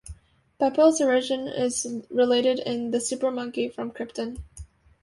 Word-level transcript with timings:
Beppo's 0.59 0.99
origin 0.99 1.47
is 1.47 1.85
related 2.09 2.57
in 2.57 2.89
The 2.89 2.99
Super-Monkey 2.99 3.69
from 3.69 3.91
Krypton! 3.91 4.41